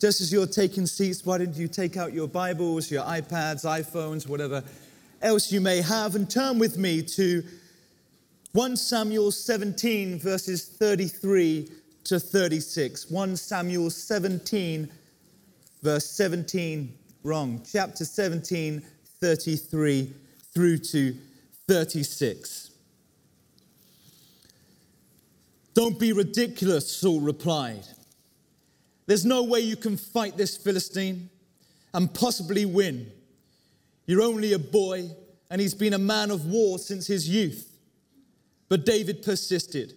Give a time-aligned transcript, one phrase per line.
[0.00, 4.26] Just as you're taking seats, why don't you take out your Bibles, your iPads, iPhones,
[4.26, 4.64] whatever
[5.20, 7.44] else you may have, and turn with me to
[8.52, 11.70] 1 Samuel 17, verses 33
[12.04, 13.10] to 36.
[13.10, 14.90] 1 Samuel 17,
[15.82, 17.62] verse 17, wrong.
[17.70, 18.82] Chapter 17,
[19.20, 20.14] 33
[20.54, 21.14] through to
[21.68, 22.70] 36.
[25.74, 27.84] Don't be ridiculous, Saul replied.
[29.10, 31.30] There's no way you can fight this Philistine
[31.92, 33.10] and possibly win.
[34.06, 35.10] You're only a boy,
[35.50, 37.76] and he's been a man of war since his youth.
[38.68, 39.94] But David persisted.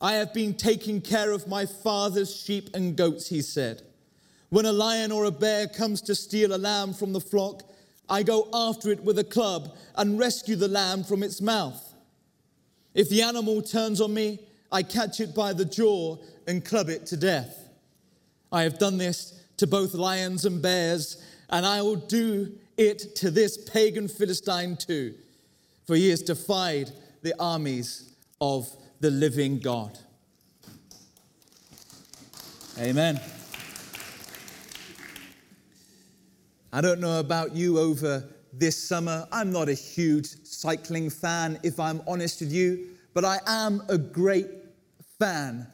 [0.00, 3.82] I have been taking care of my father's sheep and goats, he said.
[4.48, 7.62] When a lion or a bear comes to steal a lamb from the flock,
[8.08, 11.94] I go after it with a club and rescue the lamb from its mouth.
[12.92, 14.40] If the animal turns on me,
[14.72, 16.16] I catch it by the jaw
[16.48, 17.61] and club it to death.
[18.52, 23.30] I have done this to both lions and bears, and I will do it to
[23.30, 25.14] this pagan Philistine too,
[25.86, 26.90] for he has defied
[27.22, 28.68] the armies of
[29.00, 29.98] the living God.
[32.78, 33.18] Amen.
[36.74, 39.26] I don't know about you over this summer.
[39.32, 43.96] I'm not a huge cycling fan, if I'm honest with you, but I am a
[43.96, 44.48] great
[45.18, 45.66] fan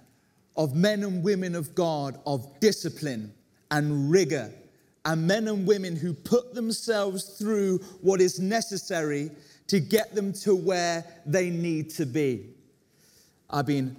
[0.58, 3.32] of men and women of God, of discipline
[3.70, 4.52] and rigor,
[5.04, 9.30] and men and women who put themselves through what is necessary
[9.68, 12.50] to get them to where they need to be.
[13.48, 13.96] I've been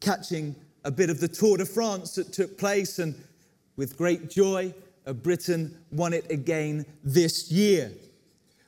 [0.00, 3.16] catching a bit of the Tour de France that took place, and
[3.76, 4.72] with great joy,
[5.22, 7.90] Britain won it again this year.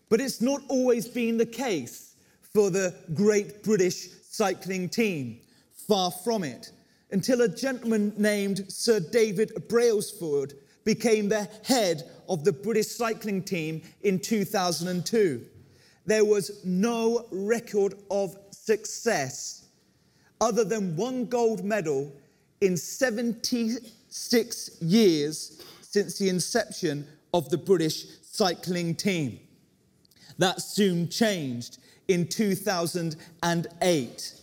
[0.09, 2.17] But it's not always been the case
[2.53, 5.41] for the great British cycling team.
[5.87, 6.73] Far from it
[7.11, 13.83] until a gentleman named Sir David Brailsford became the head of the British cycling team
[14.03, 15.45] in 2002.
[16.07, 19.67] There was no record of success
[20.41, 22.13] other than one gold medal
[22.61, 29.41] in 76 years since the inception of the British cycling team.
[30.39, 34.35] That soon changed in 2008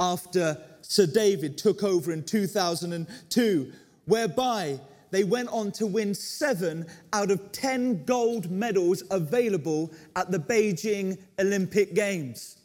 [0.00, 0.56] after
[0.92, 3.72] Sir David took over in 2002,
[4.04, 4.78] whereby
[5.10, 11.16] they went on to win seven out of 10 gold medals available at the Beijing
[11.38, 12.58] Olympic Games.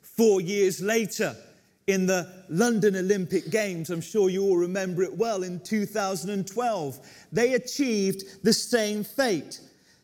[0.00, 1.36] Four years later,
[1.86, 6.98] in the London Olympic Games, I'm sure you all remember it well, in 2012,
[7.30, 9.60] they achieved the same fate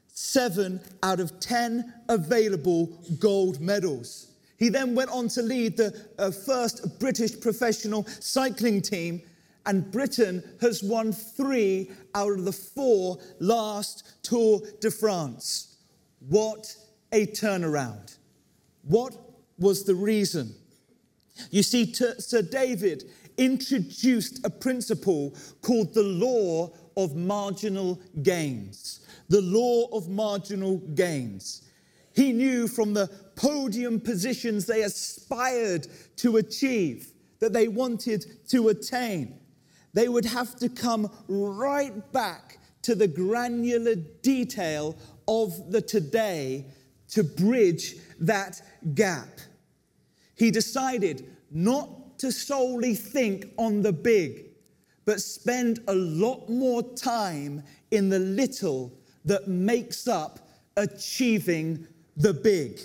[0.09, 2.89] seven out of 10 available
[3.19, 4.32] gold medals.
[4.63, 9.21] He then went on to lead the uh, first British professional cycling team,
[9.67, 15.79] and Britain has won three out of the four last Tour de France.
[16.29, 16.77] What
[17.11, 18.19] a turnaround!
[18.83, 19.17] What
[19.59, 20.55] was the reason?
[21.51, 29.01] You see, Sir David introduced a principle called the law of marginal gains.
[29.29, 31.63] The law of marginal gains.
[32.15, 39.39] He knew from the podium positions they aspired to achieve, that they wanted to attain,
[39.95, 44.97] they would have to come right back to the granular detail
[45.29, 46.65] of the today
[47.09, 48.61] to bridge that
[48.95, 49.41] gap.
[50.35, 54.47] He decided not to solely think on the big,
[55.05, 58.93] but spend a lot more time in the little
[59.25, 62.81] that makes up achieving the big.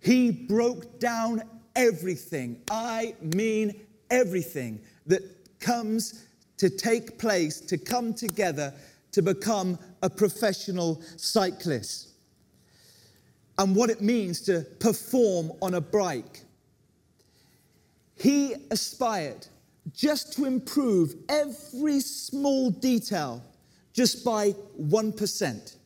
[0.00, 1.42] He broke down
[1.74, 5.22] everything, I mean everything, that
[5.60, 6.24] comes
[6.58, 8.74] to take place, to come together
[9.12, 12.10] to become a professional cyclist.
[13.58, 16.42] And what it means to perform on a bike.
[18.14, 19.46] He aspired
[19.92, 23.42] just to improve every small detail
[23.92, 25.76] just by 1%.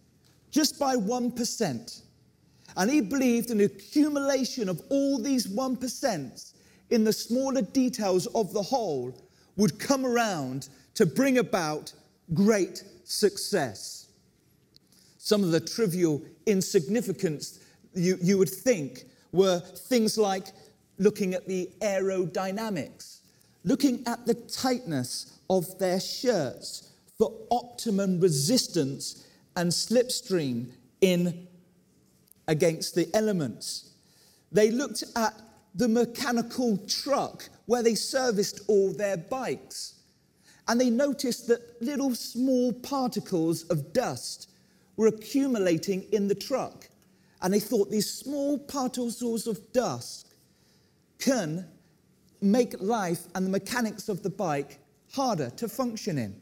[0.50, 2.02] Just by 1%.
[2.76, 6.52] And he believed an accumulation of all these 1%
[6.90, 9.14] in the smaller details of the whole
[9.56, 11.92] would come around to bring about
[12.34, 14.08] great success.
[15.18, 17.60] Some of the trivial insignificance
[17.94, 20.46] you, you would think were things like
[20.98, 23.20] looking at the aerodynamics,
[23.64, 29.26] looking at the tightness of their shirts for optimum resistance
[29.56, 30.70] and slipstream
[31.00, 31.46] in
[32.48, 33.90] against the elements.
[34.50, 35.34] They looked at
[35.74, 39.94] the mechanical truck where they serviced all their bikes.
[40.68, 44.50] And they noticed that little small particles of dust
[44.96, 46.88] were accumulating in the truck.
[47.40, 50.34] And they thought these small particles of dust
[51.18, 51.66] can
[52.40, 54.78] make life and the mechanics of the bike
[55.12, 56.40] harder to function in.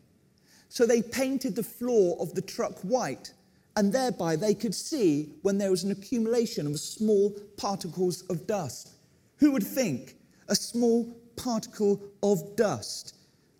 [0.69, 3.33] So they painted the floor of the truck white,
[3.81, 8.91] and thereby they could see when there was an accumulation of small particles of dust.
[9.39, 10.17] Who would think
[10.49, 13.15] a small particle of dust?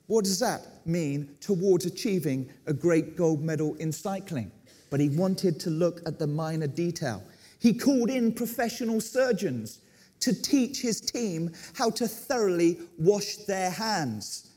[0.09, 4.53] What does that mean towards achieving a great gold medal in cycling?
[4.91, 7.23] But he wanted to look at the minor detail.
[7.59, 9.79] He called in professional surgeons
[10.19, 14.51] to teach his team how to thoroughly wash their hands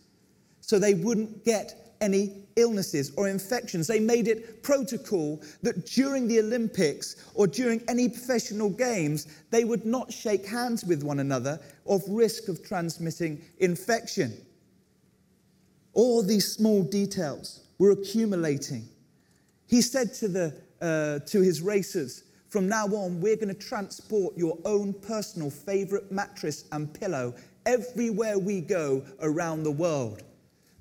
[0.60, 3.88] so they wouldn't get any illnesses or infections.
[3.88, 9.86] They made it protocol that during the Olympics or during any professional games, they would
[9.86, 14.34] not shake hands with one another of risk of transmitting infection.
[15.94, 18.88] All these small details were accumulating.
[19.68, 24.38] He said to, the, uh, to his racers, from now on, we're going to transport
[24.38, 27.34] your own personal favorite mattress and pillow
[27.66, 30.22] everywhere we go around the world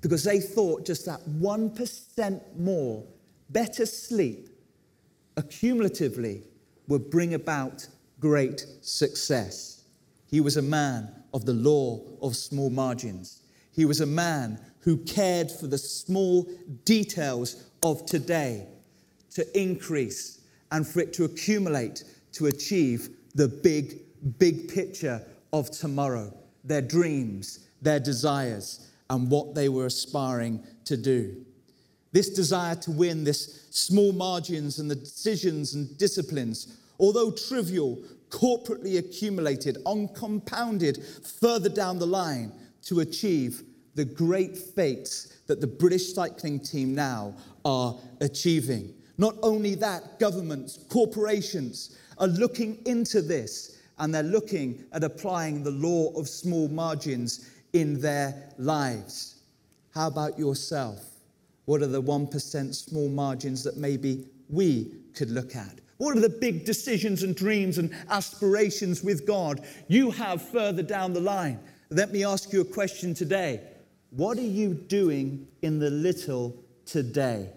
[0.03, 3.05] because they thought just that 1% more
[3.49, 4.49] better sleep
[5.37, 6.43] accumulatively
[6.89, 7.87] would bring about
[8.19, 9.85] great success.
[10.27, 13.43] He was a man of the law of small margins.
[13.71, 16.49] He was a man who cared for the small
[16.83, 18.67] details of today
[19.35, 20.41] to increase
[20.73, 22.03] and for it to accumulate
[22.33, 24.01] to achieve the big,
[24.37, 26.35] big picture of tomorrow,
[26.65, 31.45] their dreams, their desires, and what they were aspiring to do.
[32.11, 38.97] This desire to win, this small margins and the decisions and disciplines, although trivial, corporately
[38.97, 41.03] accumulated, uncompounded
[41.39, 42.51] further down the line
[42.83, 43.63] to achieve
[43.95, 47.35] the great fates that the British cycling team now
[47.65, 48.93] are achieving.
[49.17, 55.71] Not only that, governments, corporations are looking into this and they're looking at applying the
[55.71, 59.41] law of small margins in their lives.
[59.93, 60.99] How about yourself?
[61.65, 65.79] What are the 1% small margins that maybe we could look at?
[65.97, 71.13] What are the big decisions and dreams and aspirations with God you have further down
[71.13, 71.59] the line?
[71.89, 73.61] Let me ask you a question today.
[74.09, 76.55] What are you doing in the little
[76.85, 77.49] today?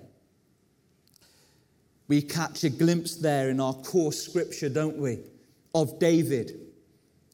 [2.09, 5.21] We catch a glimpse there in our core scripture, don't we,
[5.75, 6.66] of David.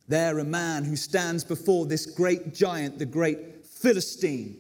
[0.09, 4.57] There, a man who stands before this great giant, the great Philistine,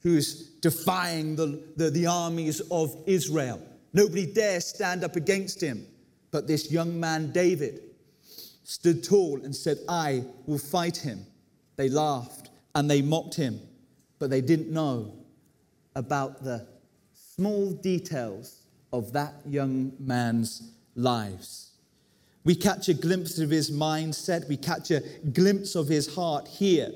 [0.00, 3.60] who's defying the, the, the, armies of Israel.
[3.92, 5.86] Nobody dares stand up against him.
[6.30, 7.80] But this young man, David,
[8.64, 11.26] stood tall and said, I will fight him.
[11.76, 13.60] They laughed and they mocked him,
[14.18, 15.14] but they didn't know
[15.94, 16.66] about the
[17.12, 18.62] small details
[18.92, 21.71] of that young man's lives.
[22.44, 25.00] We catch a glimpse of his mindset, we catch a
[25.32, 26.90] glimpse of his heart here.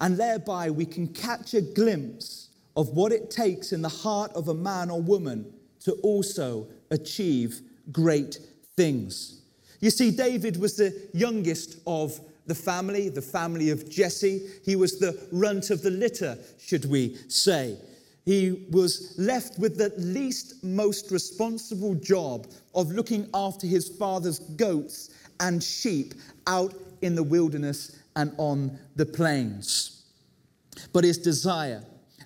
[0.00, 4.48] And thereby, we can catch a glimpse of what it takes in the heart of
[4.48, 7.60] a man or woman to also achieve
[7.92, 8.38] great
[8.76, 9.42] things.
[9.80, 14.46] You see, David was the youngest of the family, the family of Jesse.
[14.64, 17.78] He was the runt of the litter, should we say
[18.24, 25.10] he was left with the least most responsible job of looking after his father's goats
[25.40, 26.14] and sheep
[26.46, 30.04] out in the wilderness and on the plains.
[30.92, 31.82] But his desire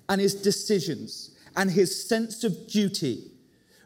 [0.09, 3.31] and his decisions and his sense of duty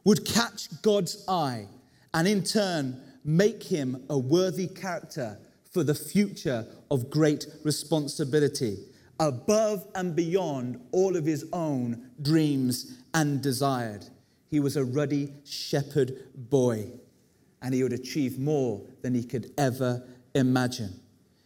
[0.03, 1.67] would catch God's eye
[2.13, 5.37] and in turn make him a worthy character
[5.71, 8.77] for the future of great responsibility
[9.19, 14.05] above and beyond all of his own dreams and desired.
[14.49, 16.87] He was a ruddy shepherd boy,
[17.61, 20.99] and he would achieve more than he could ever imagine.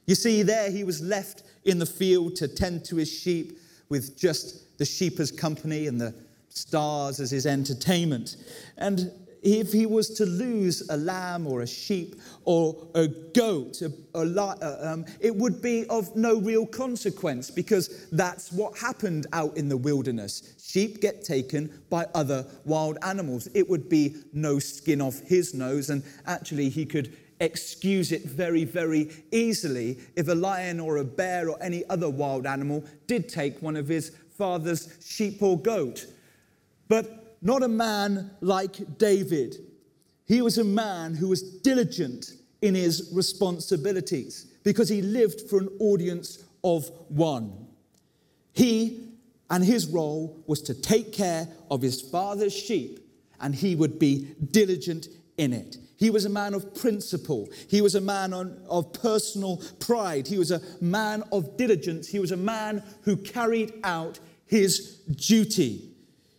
[0.06, 3.58] You see, there he was left in the field to tend to his sheep
[3.90, 6.14] with just the sheep as company and the
[6.50, 8.38] stars as his entertainment.
[8.78, 9.12] And
[9.44, 14.22] if he was to lose a lamb or a sheep or a goat, a, a,
[14.22, 19.68] uh, um, it would be of no real consequence because that's what happened out in
[19.68, 20.54] the wilderness.
[20.64, 23.48] Sheep get taken by other wild animals.
[23.54, 28.64] It would be no skin off his nose, and actually, he could excuse it very,
[28.64, 33.62] very easily if a lion or a bear or any other wild animal did take
[33.62, 36.08] one of his father's sheep or goat.
[36.88, 39.58] But not a man like David.
[40.26, 42.32] He was a man who was diligent
[42.62, 47.68] in his responsibilities because he lived for an audience of one.
[48.54, 49.10] He
[49.50, 53.00] And his role was to take care of his father's sheep,
[53.40, 55.78] and he would be diligent in it.
[55.98, 57.50] He was a man of principle.
[57.68, 60.28] He was a man on, of personal pride.
[60.28, 62.08] He was a man of diligence.
[62.08, 65.93] He was a man who carried out his duty.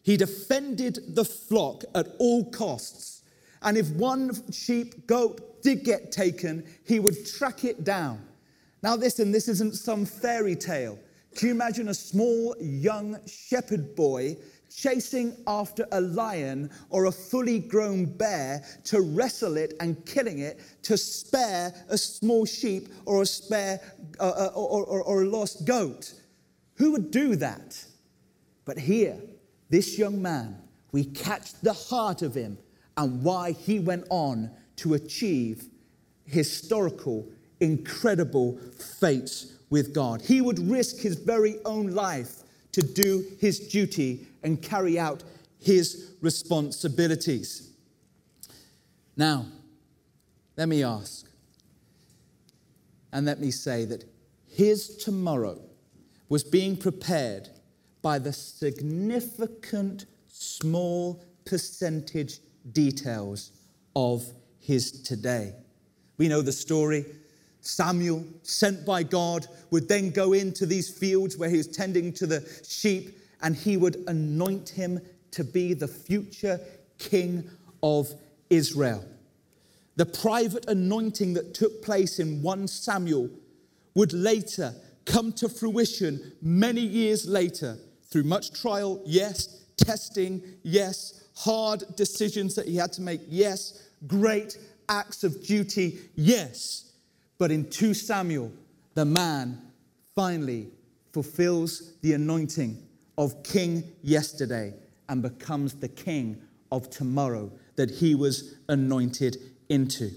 [0.04, 3.22] He defended the flock at all costs.
[3.62, 8.20] And if one sheep, goat did get taken, he would track it down.
[8.82, 10.98] Now, listen, this isn't some fairy tale.
[11.34, 14.36] Can you imagine a small young shepherd boy
[14.70, 20.60] chasing after a lion or a fully grown bear to wrestle it and killing it
[20.82, 23.80] to spare a small sheep or a spare
[24.20, 26.12] uh, uh, or, or, or a lost goat?
[26.74, 27.82] Who would do that?
[28.66, 29.16] But here,
[29.74, 30.56] this young man,
[30.92, 32.56] we catch the heart of him
[32.96, 35.64] and why he went on to achieve
[36.26, 37.26] historical,
[37.58, 38.56] incredible
[39.00, 40.22] fates with God.
[40.22, 45.24] He would risk his very own life to do his duty and carry out
[45.58, 47.72] his responsibilities.
[49.16, 49.46] Now,
[50.56, 51.26] let me ask,
[53.12, 54.04] and let me say that
[54.46, 55.60] his tomorrow
[56.28, 57.48] was being prepared
[58.04, 62.38] by the significant small percentage
[62.72, 63.50] details
[63.96, 64.30] of
[64.60, 65.54] his today.
[66.18, 67.06] We know the story.
[67.62, 72.26] Samuel, sent by God, would then go into these fields where he was tending to
[72.26, 76.60] the sheep and he would anoint him to be the future
[76.98, 77.48] king
[77.82, 78.12] of
[78.50, 79.02] Israel.
[79.96, 83.30] The private anointing that took place in 1 Samuel
[83.94, 84.74] would later
[85.06, 87.78] come to fruition many years later
[88.14, 94.56] through much trial, yes, testing, yes, hard decisions that he had to make, yes, great
[94.88, 96.92] acts of duty, yes.
[97.38, 98.52] But in 2 Samuel,
[98.94, 99.60] the man
[100.14, 100.68] finally
[101.12, 102.80] fulfills the anointing
[103.18, 104.74] of king yesterday
[105.08, 106.40] and becomes the king
[106.70, 110.12] of tomorrow that he was anointed into.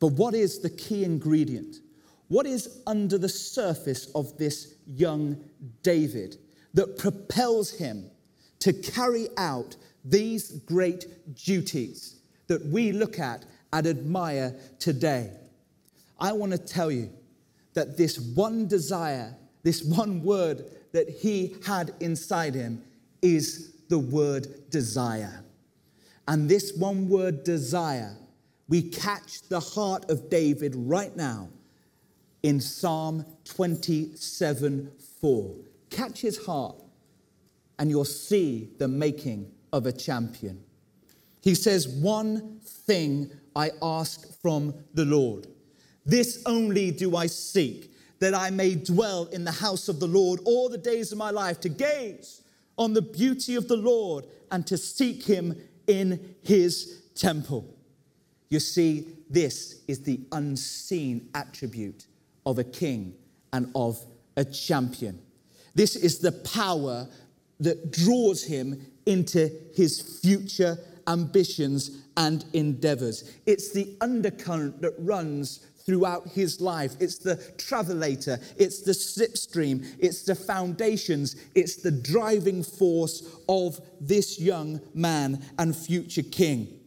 [0.00, 1.76] But what is the key ingredient?
[2.26, 5.36] What is under the surface of this young
[5.84, 6.36] David
[6.74, 8.10] that propels him
[8.60, 15.30] to carry out these great duties that we look at and admire today.
[16.18, 17.10] I want to tell you
[17.74, 22.82] that this one desire, this one word that he had inside him
[23.22, 25.44] is the word desire.
[26.26, 28.16] And this one word desire,
[28.68, 31.48] we catch the heart of David right now
[32.42, 35.54] in Psalm 27 4.
[35.90, 36.82] Catch his heart,
[37.78, 40.62] and you'll see the making of a champion.
[41.42, 45.46] He says, One thing I ask from the Lord.
[46.04, 50.40] This only do I seek, that I may dwell in the house of the Lord
[50.44, 52.42] all the days of my life, to gaze
[52.76, 57.74] on the beauty of the Lord and to seek him in his temple.
[58.48, 62.06] You see, this is the unseen attribute
[62.46, 63.14] of a king
[63.52, 64.02] and of
[64.36, 65.20] a champion.
[65.78, 67.06] This is the power
[67.60, 73.32] that draws him into his future ambitions and endeavors.
[73.46, 76.96] It's the undercurrent that runs throughout his life.
[76.98, 84.40] It's the travelator, it's the slipstream, it's the foundations, it's the driving force of this
[84.40, 86.80] young man and future king.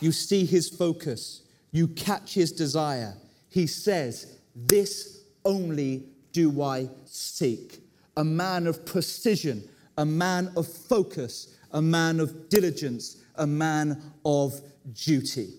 [0.00, 3.18] You see his focus, you catch his desire.
[3.50, 7.82] He says, This only do I seek
[8.18, 9.62] a man of precision,
[9.96, 14.60] a man of focus, a man of diligence, a man of
[14.92, 15.54] duty.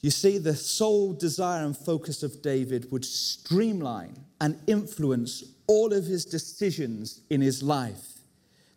[0.00, 6.06] You see, the sole desire and focus of David would streamline and influence all of
[6.06, 8.18] his decisions in his life.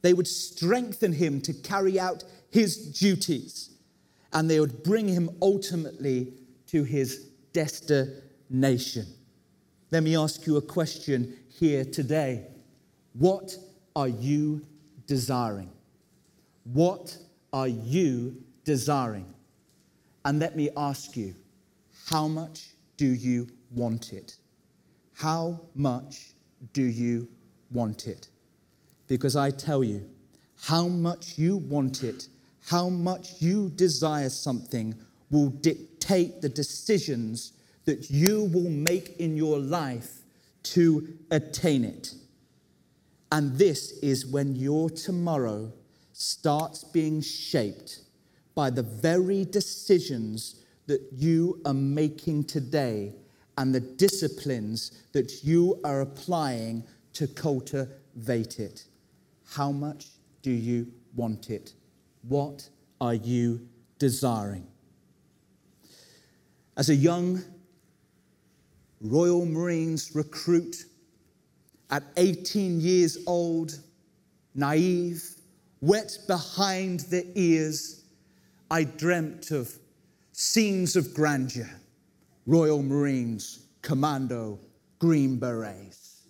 [0.04, 3.72] They would strengthen him to carry out his duties,
[4.34, 6.34] and they would bring him ultimately
[6.68, 9.08] to his destination.
[9.90, 12.44] Let me ask you a question here today.
[13.14, 13.56] What
[13.96, 14.66] are you
[15.06, 15.70] desiring?
[16.64, 17.16] What
[17.54, 19.32] are you desiring?
[20.26, 21.36] And let me ask you,
[22.10, 24.38] how much do you want it?
[25.14, 26.32] How much
[26.74, 27.28] do you
[27.72, 28.30] want it?
[29.08, 30.10] Because I tell you,
[30.64, 32.28] how much you want it,
[32.70, 34.96] how much you desire something
[35.30, 37.54] will dictate the decisions
[37.86, 40.21] that you will make in your life
[40.64, 42.14] to attain it.
[43.32, 45.72] And this is when your tomorrow
[46.12, 48.02] starts being shaped
[48.54, 53.14] by the very decisions that you are making today
[53.58, 58.86] and the disciplines that you are applying to cultivate it.
[59.52, 60.08] How much
[60.42, 61.74] do you want it?
[62.28, 62.68] What
[63.00, 63.68] are you
[64.00, 64.68] desiring?
[66.78, 67.42] As a young
[69.02, 70.86] Royal Marines recruit
[71.90, 73.80] at 18 years old,
[74.54, 75.24] naive,
[75.82, 78.04] wet behind the ears,
[78.70, 79.74] I dreamt of
[80.32, 81.70] scenes of grandeur,
[82.46, 84.60] Royal Marines, Commando,
[85.00, 86.28] Green Berets,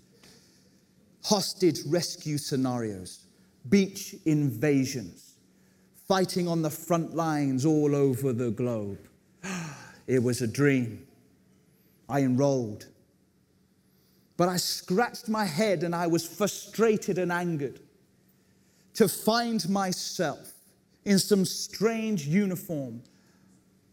[1.23, 3.25] hostage rescue scenarios,
[3.69, 5.35] beach invasions,
[6.07, 8.99] fighting on the front lines all over the globe.
[10.07, 11.07] It was a dream.
[12.11, 12.87] I enrolled.
[14.35, 17.79] But I scratched my head and I was frustrated and angered
[18.95, 20.51] to find myself
[21.05, 23.01] in some strange uniform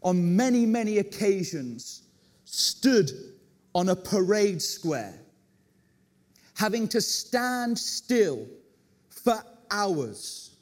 [0.03, 2.03] on many, many occasions
[2.43, 3.09] stood
[3.73, 5.19] on a parade square,
[6.55, 8.45] having to stand still
[9.09, 10.55] for hours.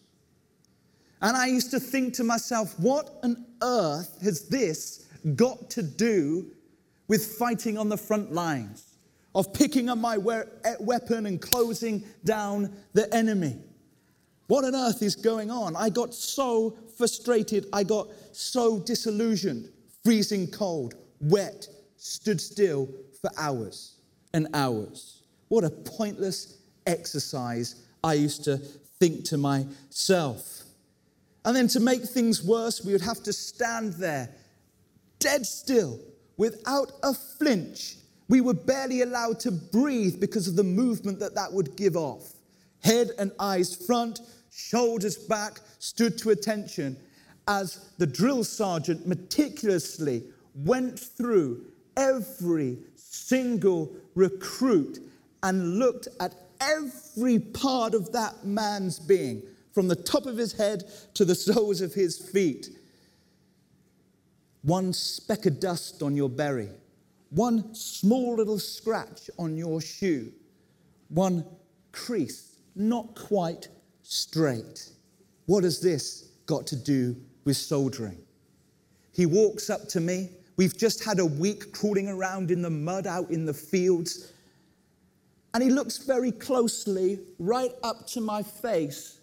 [1.21, 6.51] And I used to think to myself, what on earth has this got to do
[7.07, 8.97] with fighting on the front lines,
[9.35, 13.57] of picking up my eh, weapon and closing down the enemy?
[14.47, 15.75] What on earth is going on?
[15.75, 17.67] I got so frustrated.
[17.73, 19.69] I got so disillusioned,
[20.03, 22.89] freezing cold, wet, stood still
[23.21, 23.95] for hours
[24.33, 25.21] and hours.
[25.49, 30.63] What a pointless exercise, I used to think to myself.
[31.45, 34.29] And then to make things worse, we would have to stand there,
[35.19, 35.99] dead still,
[36.37, 37.97] without a flinch.
[38.29, 42.33] We were barely allowed to breathe because of the movement that that would give off.
[42.83, 46.97] Head and eyes front, shoulders back, stood to attention
[47.47, 51.65] as the drill sergeant meticulously went through
[51.95, 54.99] every single recruit
[55.43, 60.83] and looked at every part of that man's being, from the top of his head
[61.13, 62.69] to the soles of his feet.
[64.67, 66.77] One speck of dust on your beret,
[67.29, 70.33] one small little scratch on your shoe,
[71.07, 71.45] one
[71.93, 73.69] crease not quite
[74.03, 74.89] straight.
[75.45, 78.17] What has this got to do with soldiering?
[79.13, 80.31] He walks up to me.
[80.57, 84.33] We've just had a week crawling around in the mud out in the fields.
[85.53, 89.19] And he looks very closely right up to my face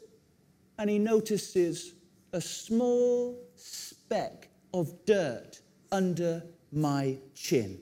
[0.78, 1.92] and he notices
[2.32, 5.60] a small speck of dirt
[5.92, 7.80] under my chin.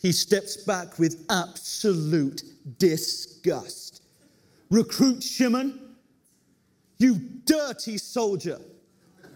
[0.00, 2.42] He steps back with absolute
[2.78, 4.02] disgust.
[4.70, 5.96] Recruit Shimon,
[6.98, 8.58] you dirty soldier.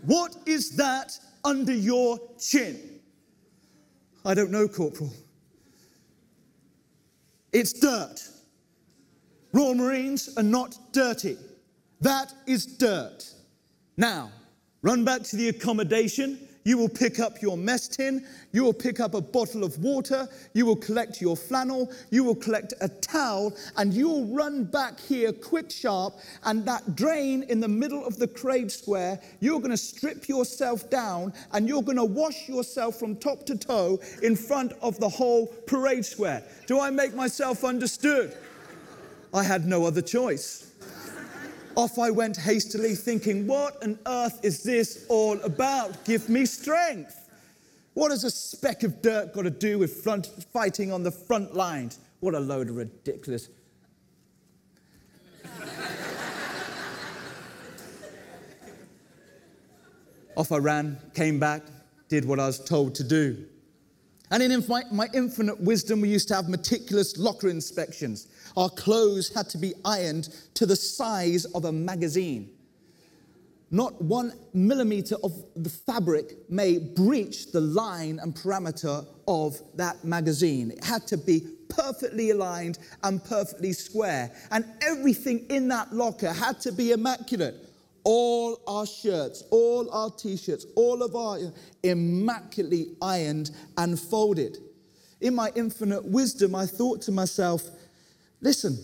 [0.07, 3.01] What is that under your chin?
[4.25, 5.13] I don't know, Corporal.
[7.53, 8.21] It's dirt.
[9.53, 11.37] Royal Marines are not dirty.
[12.01, 13.25] That is dirt.
[13.97, 14.31] Now,
[14.85, 18.99] run back to the accommodation you will pick up your mess tin, you will pick
[18.99, 23.55] up a bottle of water, you will collect your flannel, you will collect a towel,
[23.77, 28.19] and you will run back here quick, sharp, and that drain in the middle of
[28.19, 32.99] the crave square, you're going to strip yourself down and you're going to wash yourself
[32.99, 36.43] from top to toe in front of the whole parade square.
[36.67, 38.35] Do I make myself understood?
[39.35, 40.64] I had no other choice.
[41.77, 46.05] Off I went hastily, thinking, What on earth is this all about?
[46.05, 47.29] Give me strength.
[47.95, 51.55] What has a speck of dirt got to do with front, fighting on the front
[51.55, 51.99] lines?
[52.21, 53.49] What a load of ridiculous.
[60.37, 61.63] Off I ran, came back,
[62.09, 63.47] did what I was told to do.
[64.31, 68.27] And in my infinite wisdom, we used to have meticulous locker inspections.
[68.57, 72.51] Our clothes had to be ironed to the size of a magazine.
[73.71, 80.71] Not one millimeter of the fabric may breach the line and parameter of that magazine.
[80.71, 84.31] It had to be perfectly aligned and perfectly square.
[84.53, 87.57] And everything in that locker had to be immaculate.
[88.05, 91.39] All our shirts, all our t shirts, all of our
[91.83, 94.59] immaculately ironed and folded.
[95.21, 97.63] In my infinite wisdom, I thought to myself,
[98.41, 98.79] Listen,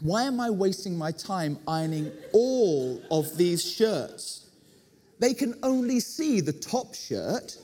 [0.00, 4.50] why am I wasting my time ironing all of these shirts?
[5.18, 7.56] They can only see the top shirt.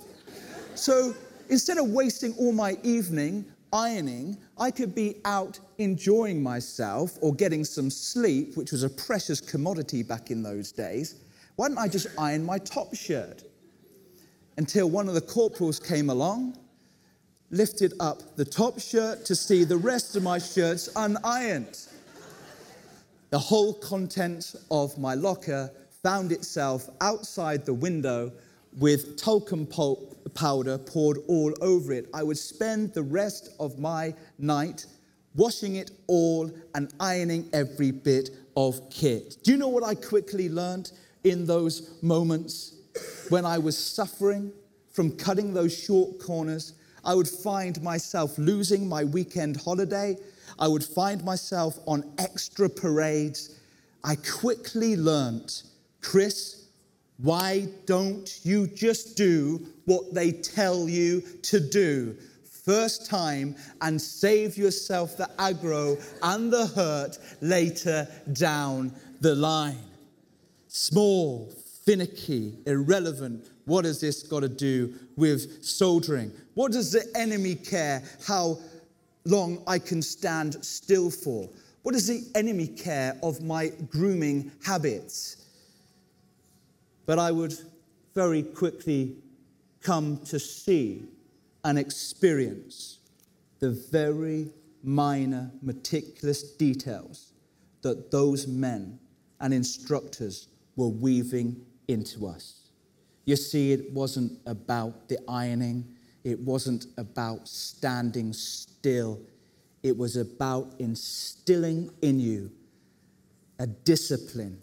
[0.75, 1.15] So
[1.49, 7.65] instead of wasting all my evening ironing, I could be out enjoying myself or getting
[7.65, 11.17] some sleep, which was a precious commodity back in those days.
[11.57, 13.45] Why don't I just iron my top shirt?
[14.59, 16.59] Until one of the corporals came along
[17.53, 21.89] lifted up the top shirt to see the rest of my shirts unironed.
[23.31, 25.71] The whole content of my locker
[26.03, 28.33] found itself outside the window
[28.79, 29.69] with talcum
[30.35, 32.09] powder poured all over it.
[32.15, 34.87] I would spend the rest of my night
[35.35, 39.37] washing it all and ironing every bit of kit.
[39.43, 40.93] Do you know what I quickly learned
[41.25, 42.75] in those moments
[43.29, 44.53] when I was suffering
[44.91, 46.75] from cutting those short corners?
[47.05, 50.17] I would find myself losing my weekend holiday.
[50.59, 53.59] I would find myself on extra parades.
[54.05, 55.65] I quickly learnt,
[56.01, 56.67] Chris,
[57.19, 62.17] why don't you just do what they tell you to do?
[62.65, 69.85] First time and save yourself the aggro and the hurt later down the line.
[70.69, 71.53] Small,
[71.85, 73.51] finicky, irrelevant.
[73.65, 76.33] What has this got to do with soldiering?
[76.55, 78.59] What does the enemy care how
[79.25, 81.49] long I can stand still for?
[81.83, 85.45] What does the enemy care of my grooming habits?
[87.07, 87.55] But I would
[88.15, 89.17] very quickly
[89.81, 91.05] come to see
[91.65, 92.99] and experience
[93.61, 94.51] the very
[94.83, 97.33] minor, meticulous details
[97.83, 98.99] that those men
[99.41, 102.62] and instructors were weaving into us.
[103.25, 105.85] You see, it wasn't about the ironing,
[106.25, 109.21] it wasn't about standing still,
[109.83, 112.51] it was about instilling in you
[113.59, 114.61] a discipline,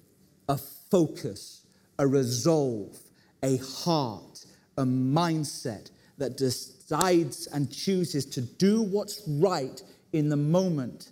[0.50, 1.65] a focus,
[2.00, 2.98] a resolve,
[3.43, 4.45] a heart,
[4.78, 11.12] a mindset that decides and chooses to do what's right in the moment.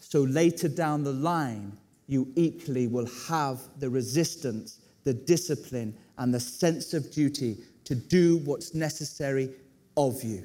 [0.00, 6.38] So later down the line, you equally will have the resistance, the discipline, and the
[6.38, 9.50] sense of duty to do what's necessary
[9.96, 10.44] of you.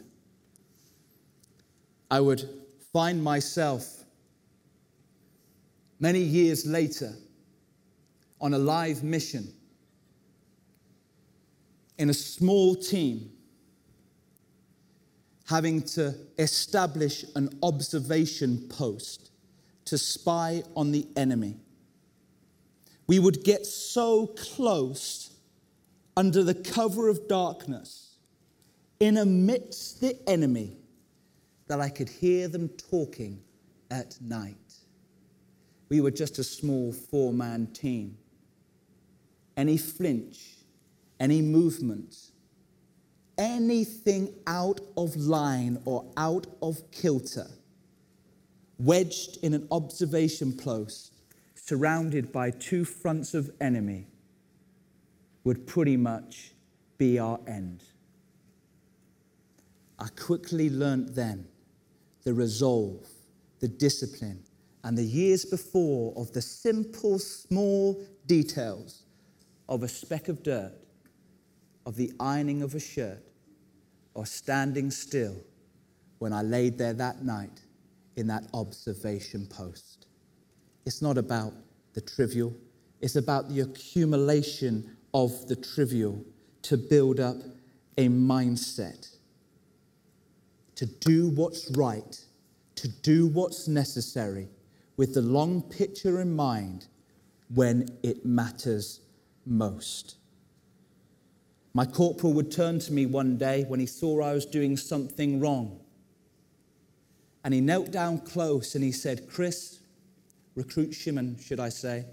[2.10, 2.50] I would
[2.92, 3.86] find myself
[6.00, 7.14] many years later
[8.42, 9.54] on a live mission
[12.00, 13.30] in a small team
[15.48, 19.30] having to establish an observation post
[19.86, 21.56] to spy on the enemy.
[23.06, 25.27] We would get so close
[26.18, 28.16] under the cover of darkness,
[29.00, 30.76] in amidst the enemy,
[31.68, 33.40] that I could hear them talking
[33.92, 34.56] at night.
[35.90, 38.18] We were just a small four man team.
[39.56, 40.56] Any flinch,
[41.20, 42.16] any movement,
[43.38, 47.48] anything out of line or out of kilter,
[48.80, 51.14] wedged in an observation post,
[51.54, 54.08] surrounded by two fronts of enemy,
[55.48, 56.52] would pretty much
[56.98, 57.82] be our end.
[59.98, 61.48] I quickly learnt then
[62.26, 63.08] the resolve,
[63.62, 64.44] the discipline,
[64.84, 69.04] and the years before of the simple, small details
[69.70, 70.74] of a speck of dirt,
[71.86, 73.24] of the ironing of a shirt,
[74.16, 75.38] or standing still
[76.20, 77.62] when I laid there that night
[78.18, 80.08] in that observation post.
[80.86, 81.54] It's not about
[81.94, 82.54] the trivial,
[83.00, 86.24] it's about the accumulation of the trivial
[86.62, 87.38] to build up
[87.98, 89.16] a mindset,
[90.76, 92.24] to do what's right,
[92.76, 94.48] to do what's necessary,
[94.96, 96.86] with the long picture in mind
[97.52, 99.00] when it matters
[99.44, 100.18] most.
[101.74, 105.40] My corporal would turn to me one day when he saw I was doing something
[105.40, 105.80] wrong.
[107.44, 109.80] And he knelt down close and he said, Chris,
[110.54, 112.06] recruit Shimon, should I say,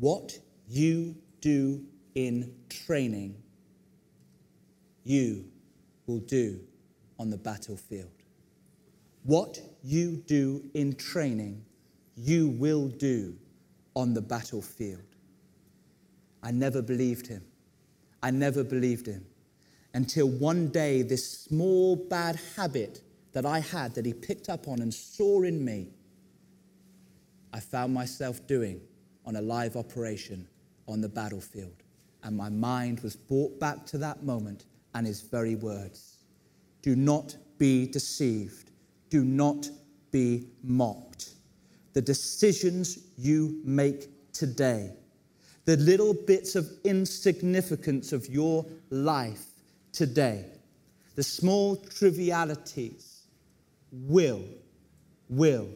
[0.00, 1.80] what you do
[2.16, 3.40] in training,
[5.04, 5.44] you
[6.08, 6.58] will do
[7.20, 8.10] on the battlefield.
[9.22, 11.64] What you do in training,
[12.16, 13.36] you will do
[13.94, 15.04] on the battlefield.
[16.42, 17.44] I never believed him.
[18.24, 19.24] I never believed him
[19.94, 23.02] until one day this small bad habit
[23.34, 25.90] that I had that he picked up on and saw in me,
[27.52, 28.80] I found myself doing
[29.24, 30.48] on a live operation
[30.88, 31.82] on the battlefield.
[32.22, 36.24] And my mind was brought back to that moment and his very words
[36.82, 38.70] Do not be deceived,
[39.10, 39.68] do not
[40.10, 41.30] be mocked.
[41.92, 44.92] The decisions you make today,
[45.64, 49.46] the little bits of insignificance of your life
[49.92, 50.46] today,
[51.14, 53.22] the small trivialities
[53.90, 54.44] will,
[55.28, 55.68] will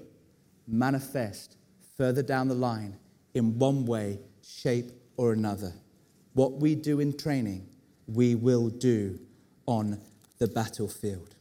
[0.66, 1.57] manifest
[1.96, 2.96] further down the line
[3.35, 4.90] in one way, shape,
[5.21, 5.75] or another.
[6.33, 7.69] What we do in training,
[8.07, 9.19] we will do
[9.67, 10.01] on
[10.39, 11.35] the battlefield.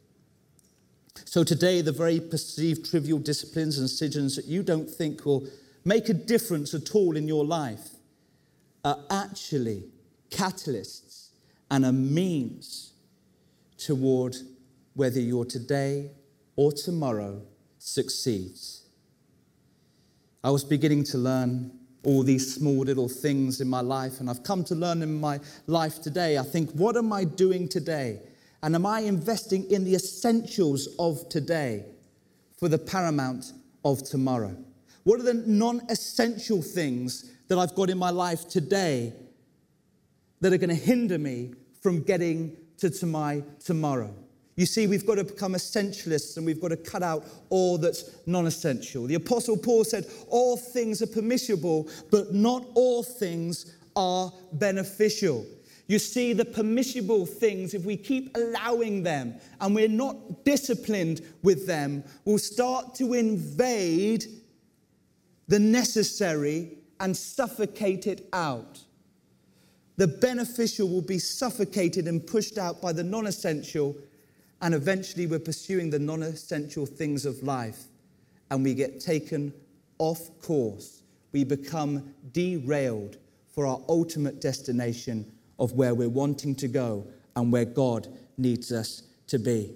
[1.24, 5.48] So today, the very perceived trivial disciplines and decisions that you don't think will
[5.86, 7.92] make a difference at all in your life
[8.84, 9.86] are actually
[10.30, 11.30] catalysts
[11.72, 12.92] and a means
[13.78, 14.36] toward
[14.94, 16.12] whether your today
[16.58, 17.42] or tomorrow
[17.78, 18.84] succeeds.
[20.44, 24.43] I was beginning to learn all these small little things in my life, and I've
[24.43, 26.38] come to learn in my life today.
[26.38, 28.21] I think, what am I doing today?
[28.62, 31.85] And am I investing in the essentials of today
[32.57, 34.55] for the paramount of tomorrow?
[35.03, 39.13] What are the non essential things that I've got in my life today
[40.41, 44.13] that are going to hinder me from getting to my tomorrow?
[44.60, 48.17] You see, we've got to become essentialists and we've got to cut out all that's
[48.26, 49.08] non essential.
[49.08, 55.45] The Apostle Paul said, All things are permissible, but not all things are beneficial.
[55.88, 61.65] You see, the permissible things, if we keep allowing them and we're not disciplined with
[61.65, 64.26] them, will start to invade
[65.48, 68.78] the necessary and suffocate it out.
[69.95, 73.95] The beneficial will be suffocated and pushed out by the non essential
[74.62, 77.86] and eventually, we're pursuing the non essential things of life
[78.52, 79.54] and we get taken
[80.00, 81.04] off course.
[81.32, 83.17] We become derailed
[83.54, 89.04] for our ultimate destination of where we're wanting to go and where God needs us
[89.28, 89.72] to be.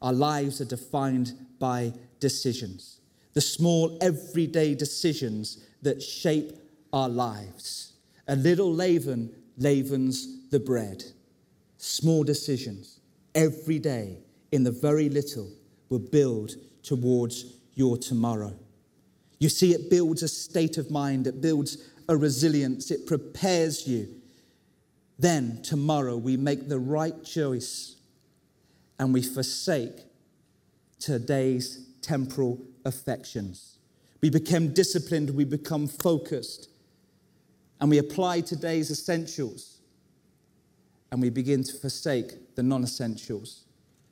[0.00, 3.00] Our lives are defined by decisions,
[3.34, 6.52] the small everyday decisions that shape
[6.92, 7.92] our lives.
[8.28, 11.04] A little leaven leavens the bread.
[11.76, 13.00] Small decisions
[13.34, 14.18] every day
[14.50, 15.50] in the very little
[15.88, 18.54] will build towards your tomorrow.
[19.38, 24.08] You see, it builds a state of mind, it builds a resilience, it prepares you.
[25.18, 27.96] Then tomorrow we make the right choice
[28.98, 29.98] and we forsake
[30.98, 33.78] today's temporal affections.
[34.20, 36.68] We become disciplined, we become focused,
[37.80, 39.81] and we apply today's essentials
[41.12, 43.66] and we begin to forsake the non essentials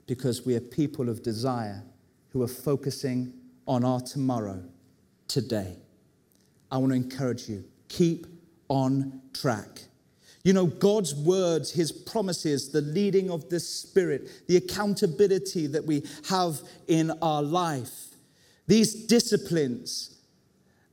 [0.07, 1.83] because we are people of desire
[2.29, 3.33] who are focusing
[3.67, 4.63] on our tomorrow
[5.27, 5.77] today.
[6.71, 8.27] I want to encourage you keep
[8.69, 9.81] on track.
[10.45, 16.05] You know, God's words, His promises, the leading of the Spirit, the accountability that we
[16.29, 18.15] have in our life,
[18.67, 20.19] these disciplines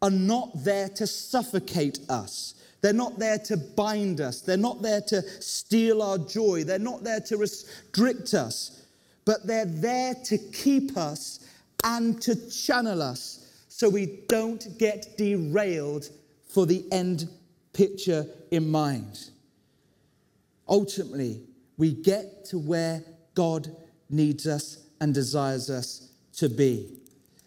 [0.01, 2.53] are not there to suffocate us.
[2.81, 4.41] They're not there to bind us.
[4.41, 6.63] They're not there to steal our joy.
[6.63, 8.85] They're not there to restrict us.
[9.25, 11.39] But they're there to keep us
[11.83, 16.09] and to channel us so we don't get derailed
[16.49, 17.29] for the end
[17.73, 19.29] picture in mind.
[20.67, 21.41] Ultimately,
[21.77, 23.03] we get to where
[23.35, 23.75] God
[24.09, 26.97] needs us and desires us to be.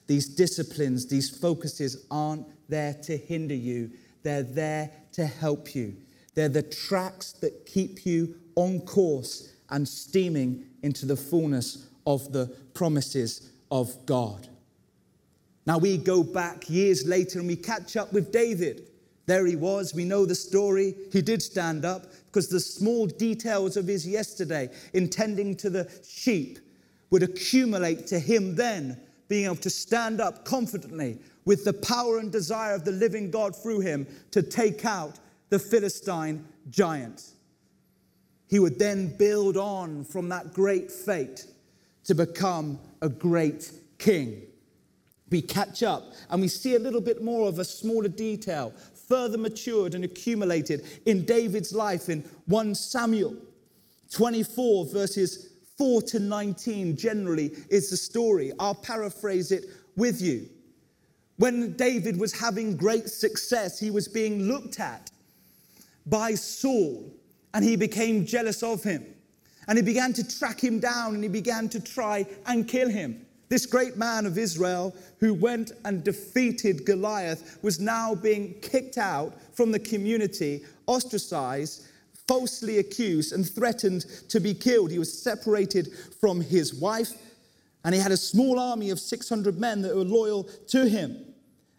[0.06, 3.90] These disciplines, these focuses aren't there to hinder you,
[4.22, 4.90] they're there
[5.20, 5.94] to help you.
[6.34, 12.46] They're the tracks that keep you on course and steaming into the fullness of the
[12.72, 14.48] promises of God.
[15.66, 18.88] Now we go back years later and we catch up with David.
[19.26, 19.94] There he was.
[19.94, 20.94] We know the story.
[21.12, 26.58] He did stand up because the small details of his yesterday, intending to the sheep,
[27.10, 28.98] would accumulate to him then,
[29.30, 33.54] being able to stand up confidently with the power and desire of the living God
[33.54, 37.30] through him to take out the Philistine giant.
[38.48, 41.46] He would then build on from that great fate
[42.04, 44.42] to become a great king.
[45.30, 48.74] We catch up and we see a little bit more of a smaller detail,
[49.08, 53.36] further matured and accumulated in David's life in 1 Samuel
[54.10, 55.49] 24, verses
[55.80, 58.52] 4 to 19, generally is the story.
[58.60, 59.64] I'll paraphrase it
[59.96, 60.46] with you.
[61.38, 65.10] When David was having great success, he was being looked at
[66.04, 67.10] by Saul
[67.54, 69.06] and he became jealous of him.
[69.68, 73.24] And he began to track him down and he began to try and kill him.
[73.48, 79.32] This great man of Israel who went and defeated Goliath was now being kicked out
[79.54, 81.86] from the community, ostracized,
[82.30, 84.92] falsely accused, and threatened to be killed.
[84.92, 87.10] He was separated from his wife,
[87.82, 91.16] and he had a small army of 600 men that were loyal to him.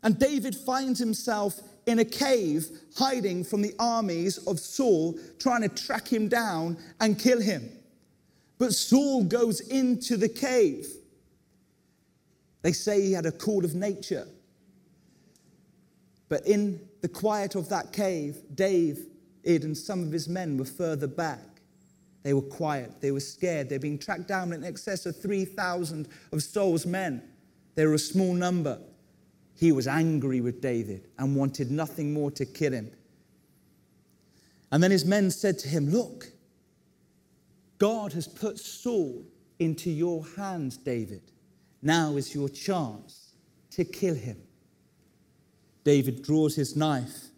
[0.03, 2.65] And David finds himself in a cave
[2.97, 7.69] hiding from the armies of Saul, trying to track him down and kill him.
[8.57, 10.85] But Saul goes into the cave.
[12.61, 14.27] They say he had a call of nature.
[16.27, 18.35] But in the quiet of that cave,
[19.43, 21.39] David and some of his men were further back.
[22.23, 23.01] They were quiet.
[23.01, 23.69] They were scared.
[23.69, 27.23] They're being tracked down in excess of 3,000 of Saul's men.
[27.75, 28.79] They were a small number.
[29.55, 32.91] He was angry with David and wanted nothing more to kill him.
[34.71, 36.27] And then his men said to him, Look,
[37.77, 39.23] God has put Saul
[39.59, 41.21] into your hands, David.
[41.81, 43.33] Now is your chance
[43.71, 44.37] to kill him.
[45.83, 47.30] David draws his knife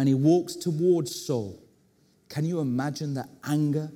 [0.00, 1.62] and he walks towards Saul.
[2.30, 3.92] Can you imagine the anger,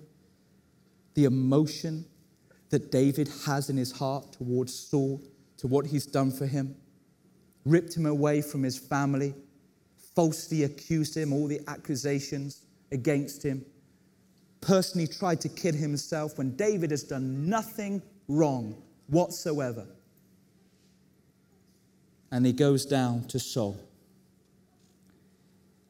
[1.14, 2.04] the emotion
[2.68, 5.22] that David has in his heart towards Saul,
[5.56, 6.76] to what he's done for him?
[7.64, 9.34] Ripped him away from his family,
[10.14, 13.64] falsely accused him, all the accusations against him,
[14.60, 19.86] personally tried to kill himself when David has done nothing wrong whatsoever.
[22.30, 23.80] And he goes down to Saul.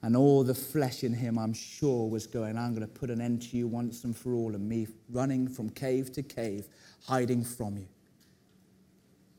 [0.05, 3.23] And all the flesh in him, I'm sure, was going, I'm going to put an
[3.23, 6.67] end to you once and for all, and me running from cave to cave,
[7.07, 7.89] hiding from you.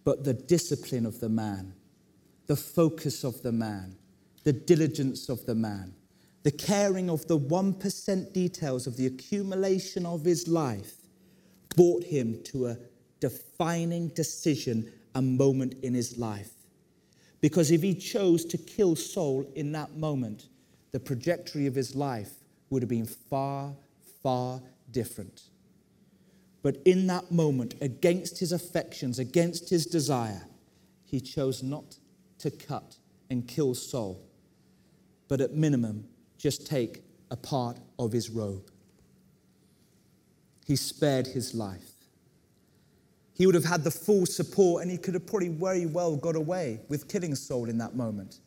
[0.04, 1.76] But the discipline of the man,
[2.48, 3.96] the focus of the man,
[4.44, 5.94] the diligence of the man,
[6.42, 10.96] the caring of the 1% details of the accumulation of his life
[11.76, 12.78] brought him to a
[13.20, 16.54] defining decision, a moment in his life.
[17.40, 20.48] Because if he chose to kill Saul in that moment,
[20.96, 22.32] the trajectory of his life
[22.70, 23.74] would have been far,
[24.24, 25.42] far different.
[26.64, 30.48] But in that moment, against his affections, against his desire,
[31.04, 31.98] he chose not
[32.38, 32.96] to cut
[33.30, 34.26] and kill Saul,
[35.28, 38.72] but at minimum, just take a part of his robe.
[40.66, 41.92] He spared his life.
[43.34, 46.38] He would have had the full support and he could have probably very well got
[46.38, 48.40] away with killing Saul in that moment.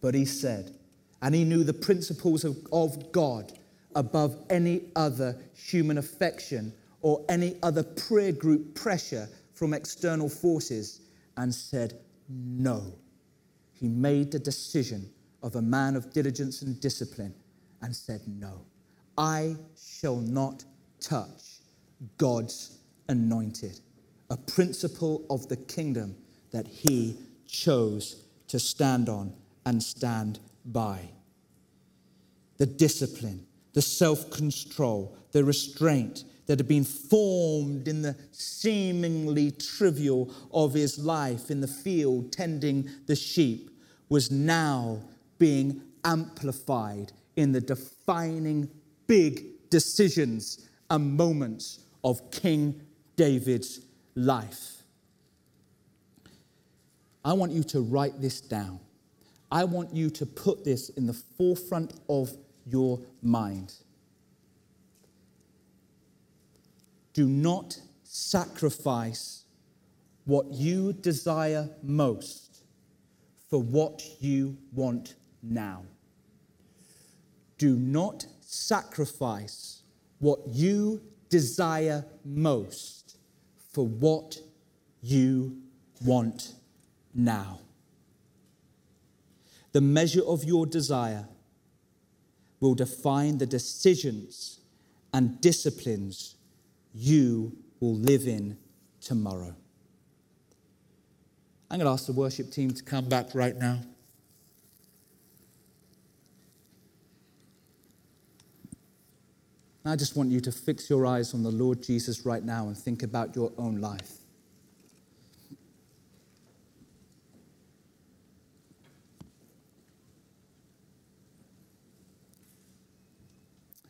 [0.00, 0.78] But he said,
[1.22, 3.52] and he knew the principles of, of God
[3.94, 11.00] above any other human affection or any other prayer group pressure from external forces
[11.36, 12.92] and said, No.
[13.72, 15.10] He made the decision
[15.42, 17.34] of a man of diligence and discipline
[17.82, 18.64] and said, No,
[19.16, 20.64] I shall not
[21.00, 21.60] touch
[22.18, 23.80] God's anointed,
[24.30, 26.16] a principle of the kingdom
[26.50, 29.32] that he chose to stand on
[29.66, 31.10] and stand by.
[32.58, 40.32] The discipline, the self control, the restraint that had been formed in the seemingly trivial
[40.52, 43.70] of his life in the field tending the sheep
[44.08, 45.00] was now
[45.38, 48.68] being amplified in the defining
[49.06, 52.80] big decisions and moments of King
[53.16, 53.80] David's
[54.14, 54.82] life.
[57.24, 58.80] I want you to write this down.
[59.52, 62.34] I want you to put this in the forefront of
[62.64, 63.74] your mind.
[67.12, 69.44] Do not sacrifice
[70.24, 72.62] what you desire most
[73.50, 75.82] for what you want now.
[77.58, 79.82] Do not sacrifice
[80.18, 83.18] what you desire most
[83.70, 84.38] for what
[85.02, 85.58] you
[86.02, 86.54] want
[87.14, 87.60] now
[89.72, 91.26] the measure of your desire
[92.60, 94.60] will define the decisions
[95.12, 96.36] and disciplines
[96.94, 98.56] you will live in
[99.00, 99.54] tomorrow.
[101.70, 103.80] I'm going to ask the worship team to come back right now.
[109.84, 112.78] I just want you to fix your eyes on the Lord Jesus right now and
[112.78, 114.21] think about your own life.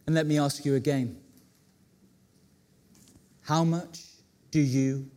[0.06, 1.16] And let me ask you again
[3.42, 4.04] how much
[4.50, 5.10] do you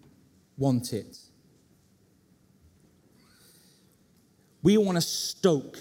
[0.58, 1.17] want it?
[4.63, 5.78] We want to stoke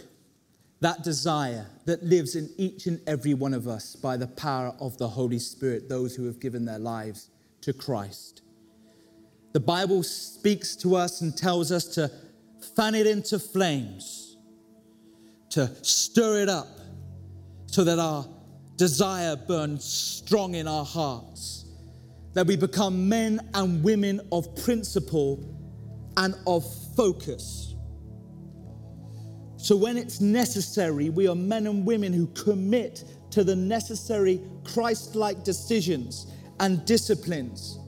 [0.81, 4.99] that desire that lives in each and every one of us by the power of
[4.99, 7.31] the Holy Spirit, those who have given their lives
[7.63, 8.43] to Christ.
[9.55, 12.11] The Bible speaks to us and tells us to
[12.77, 14.37] fan it into flames,
[15.51, 16.69] to stir it up
[17.67, 18.27] so that our
[18.77, 21.67] desire burns strong in our hearts,
[22.33, 25.43] that we become men and women of principle
[26.17, 26.65] and of
[26.97, 27.75] focus.
[29.57, 35.15] So, when it's necessary, we are men and women who commit to the necessary Christ
[35.15, 36.27] like decisions
[36.61, 37.79] and disciplines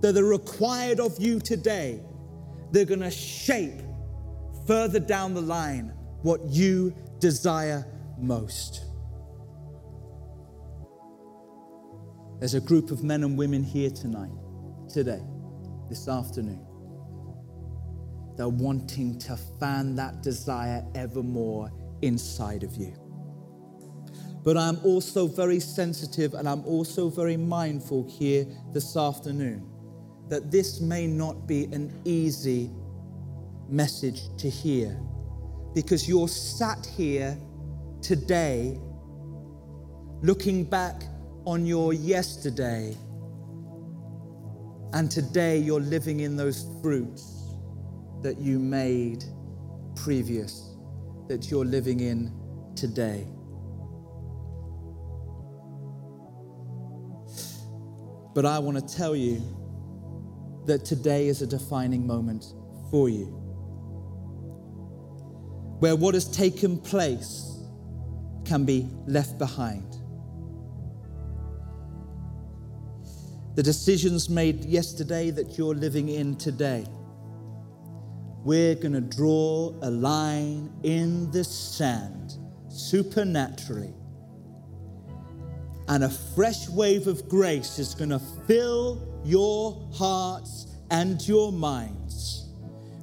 [0.00, 2.00] that are required of you today.
[2.70, 3.82] They're going to shape
[4.66, 5.92] further down the line
[6.22, 7.86] what you desire
[8.18, 8.83] most.
[12.38, 14.32] There's a group of men and women here tonight,
[14.88, 15.22] today,
[15.88, 16.66] this afternoon.
[18.36, 21.70] They're wanting to fan that desire ever more
[22.02, 22.94] inside of you.
[24.42, 29.70] But I'm also very sensitive and I'm also very mindful here this afternoon
[30.28, 32.70] that this may not be an easy
[33.68, 35.00] message to hear
[35.74, 37.38] because you're sat here
[38.02, 38.78] today
[40.22, 41.04] looking back
[41.46, 42.96] on your yesterday,
[44.92, 47.54] and today you're living in those fruits
[48.22, 49.24] that you made
[49.96, 50.74] previous,
[51.28, 52.32] that you're living in
[52.74, 53.26] today.
[58.34, 59.42] But I want to tell you
[60.66, 62.46] that today is a defining moment
[62.90, 63.26] for you.
[65.78, 67.58] Where what has taken place
[68.44, 69.98] can be left behind.
[73.54, 76.84] The decisions made yesterday that you're living in today.
[78.42, 82.34] We're going to draw a line in the sand
[82.68, 83.94] supernaturally.
[85.86, 92.48] And a fresh wave of grace is going to fill your hearts and your minds.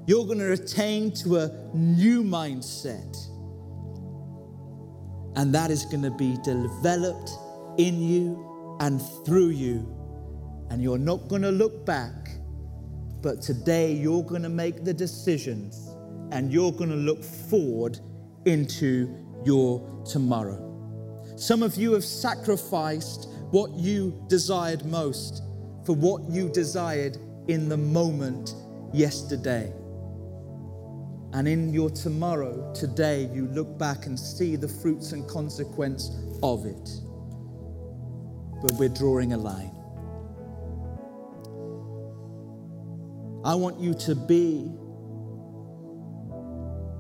[0.07, 3.17] You're going to attain to a new mindset.
[5.37, 7.31] And that is going to be developed
[7.77, 10.00] in you and through you.
[10.71, 12.29] And you're not going to look back,
[13.21, 15.89] but today you're going to make the decisions
[16.31, 17.99] and you're going to look forward
[18.45, 19.13] into
[19.43, 20.69] your tomorrow.
[21.35, 25.43] Some of you have sacrificed what you desired most
[25.85, 27.17] for what you desired
[27.49, 28.55] in the moment
[28.93, 29.73] yesterday.
[31.33, 36.11] And in your tomorrow, today, you look back and see the fruits and consequence
[36.41, 36.89] of it.
[38.61, 39.80] But we're drawing a line.
[43.43, 44.71] I want you to be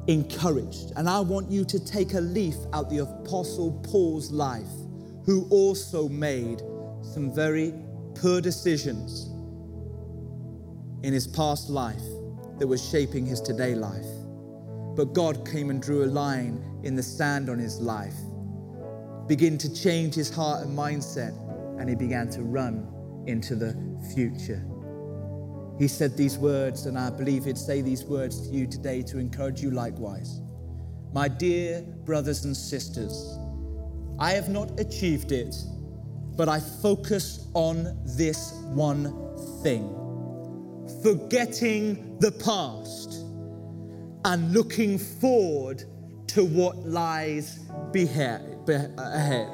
[0.07, 0.93] encouraged.
[0.95, 4.71] And I want you to take a leaf out the Apostle Paul's life,
[5.25, 6.61] who also made
[7.01, 7.73] some very
[8.15, 9.27] poor decisions
[11.03, 12.01] in his past life
[12.59, 14.05] that was shaping his today life.
[14.95, 18.15] But God came and drew a line in the sand on his life,
[19.27, 21.37] began to change his heart and mindset,
[21.79, 22.87] and he began to run
[23.25, 23.75] into the
[24.13, 24.63] future.
[25.79, 29.17] He said these words, and I believe he'd say these words to you today to
[29.17, 30.41] encourage you likewise.
[31.13, 33.37] My dear brothers and sisters,
[34.19, 35.55] I have not achieved it
[36.37, 39.13] but I focus on this one
[39.61, 39.97] thing
[41.03, 43.23] forgetting the past
[44.25, 45.83] and looking forward
[46.27, 47.59] to what lies
[47.93, 49.47] ahead.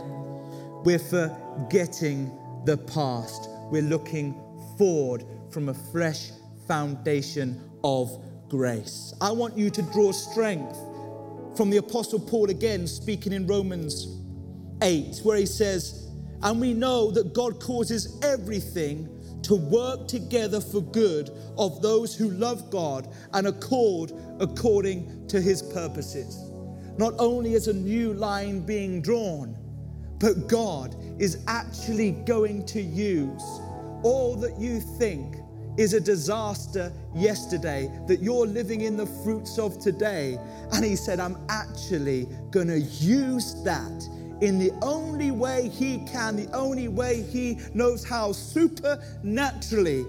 [0.84, 2.32] We're forgetting
[2.66, 4.34] the past, we're looking
[4.78, 6.32] forward from a fresh
[6.68, 9.14] foundation of grace.
[9.22, 10.78] I want you to draw strength
[11.56, 14.08] from the Apostle Paul again, speaking in Romans
[14.82, 16.08] 8, where he says,
[16.44, 19.10] and we know that God causes everything
[19.44, 25.62] to work together for good of those who love God and accord according to his
[25.62, 26.38] purposes.
[26.98, 29.58] Not only is a new line being drawn,
[30.20, 33.44] but God is actually going to use
[34.04, 35.36] all that you think
[35.78, 40.38] is a disaster yesterday that you're living in the fruits of today.
[40.74, 44.08] And he said, I'm actually going to use that
[44.42, 50.06] in the only way He can, the only way He knows how, supernaturally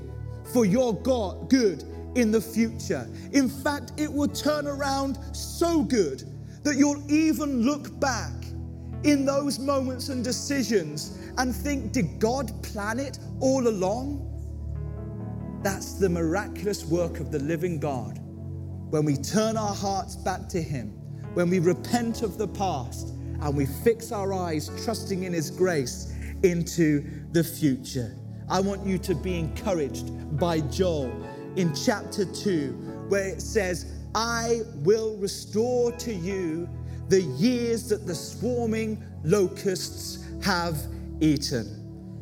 [0.52, 1.84] for your God, good
[2.14, 3.08] in the future.
[3.32, 6.24] In fact, it will turn around so good
[6.62, 8.32] that you'll even look back
[9.04, 14.24] in those moments and decisions and think, did God plan it all along?
[15.62, 18.18] That's the miraculous work of the living God.
[18.90, 20.90] When we turn our hearts back to Him,
[21.34, 23.08] when we repent of the past,
[23.40, 26.12] and we fix our eyes, trusting in His grace,
[26.42, 28.14] into the future.
[28.48, 31.12] I want you to be encouraged by Joel
[31.56, 36.68] in chapter 2, where it says, I will restore to you
[37.08, 40.78] the years that the swarming locusts have
[41.20, 41.77] eaten.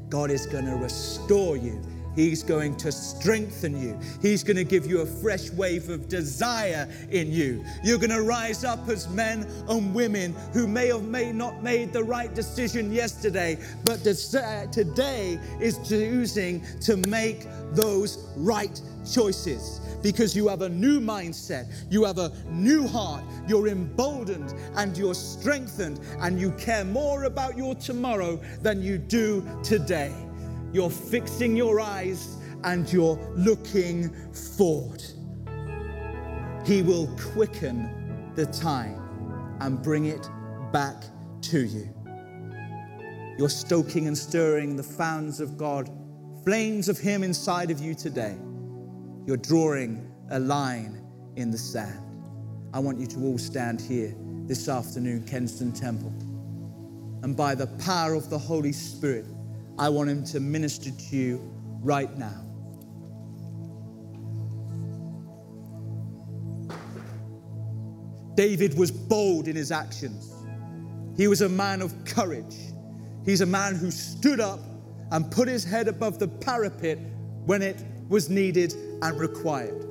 [0.08, 1.80] God is going to restore you
[2.16, 3.96] He's going to strengthen you.
[4.22, 7.62] He's going to give you a fresh wave of desire in you.
[7.84, 11.92] You're going to rise up as men and women who may have may not made
[11.92, 20.48] the right decision yesterday, but today is choosing to make those right choices because you
[20.48, 26.40] have a new mindset, you have a new heart, you're emboldened and you're strengthened, and
[26.40, 30.12] you care more about your tomorrow than you do today.
[30.72, 35.02] you're fixing your eyes and you're looking forward.
[36.66, 39.00] He will quicken the time
[39.60, 40.28] and bring it
[40.72, 41.02] back
[41.42, 41.88] to you.
[43.38, 45.90] You're stoking and stirring the fans of God,
[46.44, 48.36] flames of Him inside of you today.
[49.26, 51.04] You're drawing a line
[51.34, 52.00] in the sand.
[52.72, 54.14] I want you to all stand here
[54.46, 56.12] this afternoon, Kensington Temple.
[57.24, 59.26] And by the power of the Holy Spirit,
[59.78, 61.52] I want Him to minister to you
[61.82, 62.46] right now.
[68.36, 70.30] David was bold in his actions.
[71.16, 72.56] He was a man of courage.
[73.24, 74.60] He's a man who stood up
[75.10, 76.98] and put his head above the parapet
[77.46, 79.84] when it was needed and required.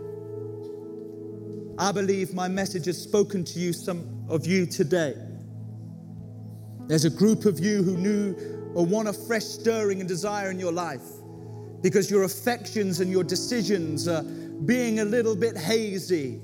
[1.77, 5.15] I believe my message has spoken to you, some of you today.
[6.87, 10.59] There's a group of you who knew or want a fresh stirring and desire in
[10.59, 11.03] your life
[11.81, 16.41] because your affections and your decisions are being a little bit hazy.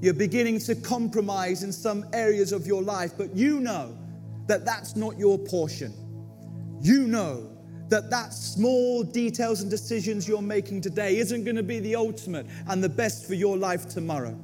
[0.00, 3.98] You're beginning to compromise in some areas of your life, but you know
[4.46, 5.92] that that's not your portion.
[6.80, 7.57] You know
[7.88, 12.46] that that small details and decisions you're making today isn't going to be the ultimate
[12.68, 14.38] and the best for your life tomorrow.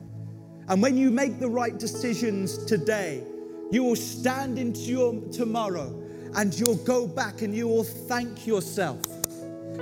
[0.68, 3.22] And when you make the right decisions today,
[3.70, 6.00] you will stand into your tomorrow
[6.36, 9.00] and you'll go back and you will thank yourself.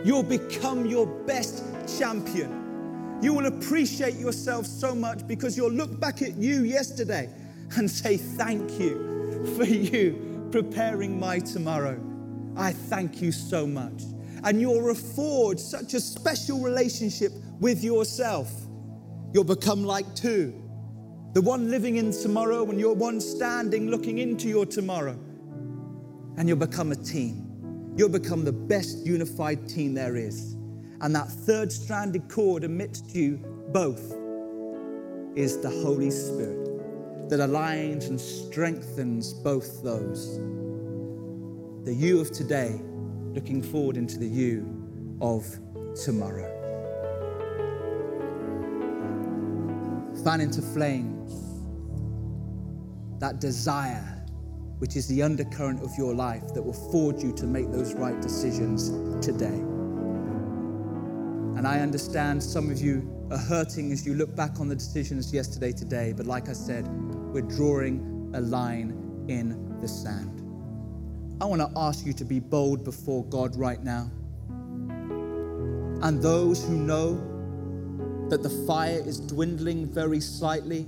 [0.05, 1.63] You'll become your best
[1.99, 3.19] champion.
[3.23, 7.31] You will appreciate yourself so much because you'll look back at you yesterday
[7.77, 12.12] and say, Thank you for you preparing my tomorrow.
[12.57, 14.03] I thank you so much.
[14.45, 18.51] And you'll afford such a special relationship with yourself.
[19.33, 20.59] You'll become like two
[21.33, 25.19] the one living in tomorrow and you're one standing looking into your tomorrow.
[26.37, 27.95] And you'll become a team.
[27.97, 30.53] You'll become the best unified team there is.
[31.01, 33.39] And that third stranded cord amidst you
[33.73, 34.13] both
[35.35, 40.39] is the Holy Spirit that aligns and strengthens both those.
[41.85, 42.81] The you of today
[43.35, 45.45] looking forward into the you of
[46.05, 46.49] tomorrow.
[50.23, 51.33] Fan into flames
[53.19, 54.25] that desire,
[54.79, 58.21] which is the undercurrent of your life that will forge you to make those right
[58.23, 58.91] decisions
[59.25, 59.59] today.
[61.59, 65.35] And I understand some of you are hurting as you look back on the decisions
[65.35, 66.87] yesterday, today, but like I said,
[67.33, 70.42] we're drawing a line in the sand.
[71.43, 74.09] I want to ask you to be bold before God right now.
[76.01, 77.17] And those who know
[78.29, 80.87] that the fire is dwindling very slightly,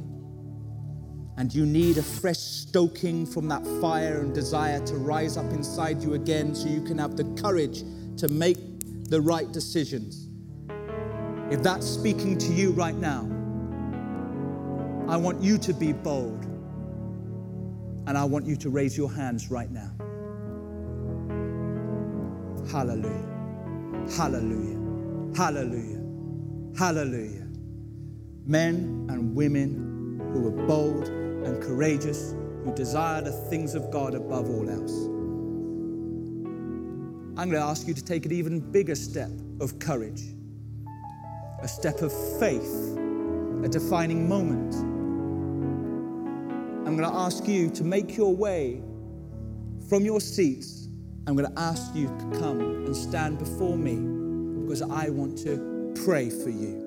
[1.38, 6.00] and you need a fresh stoking from that fire and desire to rise up inside
[6.00, 7.82] you again so you can have the courage
[8.18, 8.59] to make
[9.11, 10.28] the right decisions.
[11.50, 13.22] If that's speaking to you right now,
[15.12, 16.44] I want you to be bold
[18.07, 19.90] and I want you to raise your hands right now.
[22.70, 24.08] Hallelujah.
[24.16, 24.78] Hallelujah.
[25.36, 26.00] Hallelujah.
[26.76, 27.46] Hallelujah.
[28.46, 32.32] Men and women who are bold and courageous,
[32.64, 35.06] who desire the things of God above all else.
[37.36, 40.22] I'm going to ask you to take an even bigger step of courage,
[41.62, 42.96] a step of faith,
[43.64, 44.74] a defining moment.
[46.86, 48.82] I'm going to ask you to make your way
[49.88, 50.84] from your seats.
[51.26, 53.96] I'm going to ask you to come and stand before me
[54.60, 56.82] because I want to pray for you.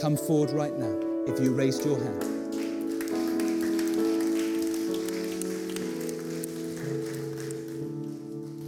[0.00, 2.22] Come forward right now if you raised your hand.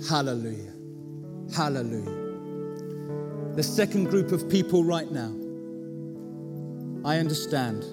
[0.08, 0.72] Hallelujah.
[1.54, 2.18] Hallelujah.
[3.54, 5.34] The second group of people right now,
[7.08, 7.84] I understand,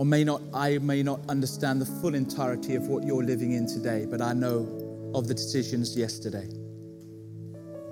[0.00, 3.66] or may not, I may not understand the full entirety of what you're living in
[3.66, 6.48] today, but I know of the decisions yesterday.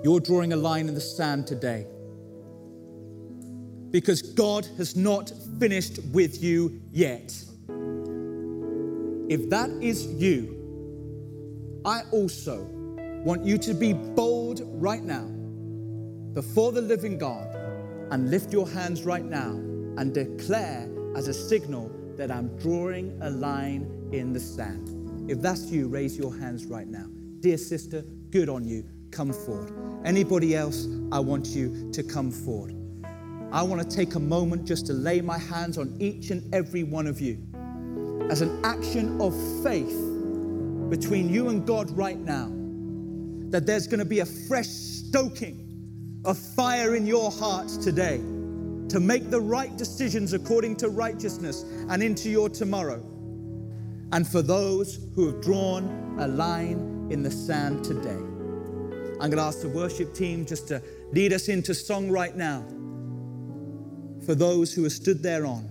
[0.03, 1.85] You're drawing a line in the sand today
[3.91, 7.31] because God has not finished with you yet.
[9.29, 12.63] If that is you, I also
[13.23, 15.27] want you to be bold right now
[16.33, 17.55] before the living God
[18.09, 19.51] and lift your hands right now
[19.99, 25.31] and declare as a signal that I'm drawing a line in the sand.
[25.31, 27.05] If that's you, raise your hands right now.
[27.39, 28.83] Dear sister, good on you.
[29.09, 29.71] Come forward.
[30.03, 32.75] Anybody else, I want you to come forward.
[33.53, 36.83] I want to take a moment just to lay my hands on each and every
[36.83, 37.37] one of you
[38.29, 39.95] as an action of faith
[40.89, 42.51] between you and God right now.
[43.49, 48.21] That there's going to be a fresh stoking of fire in your hearts today
[48.89, 53.03] to make the right decisions according to righteousness and into your tomorrow.
[54.11, 58.09] And for those who have drawn a line in the sand today,
[59.21, 60.81] I'm going to ask the worship team just to
[61.11, 62.65] lead us into song right now
[64.25, 65.69] for those who have stood there on.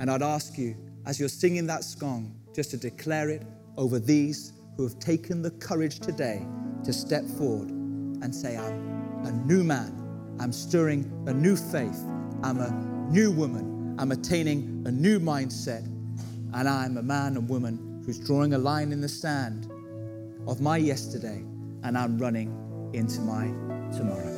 [0.00, 3.46] And I'd ask you, as you're singing that song, just to declare it
[3.76, 6.46] over these who have taken the courage today
[6.84, 9.94] to step forward and say, I'm a new man.
[10.40, 12.04] I'm stirring a new faith.
[12.42, 12.70] I'm a
[13.10, 13.96] new woman.
[13.98, 15.84] I'm attaining a new mindset.
[16.54, 19.70] And I'm a man and woman who's drawing a line in the sand
[20.46, 21.44] of my yesterday
[21.82, 23.46] and I'm running into my
[23.96, 24.37] tomorrow.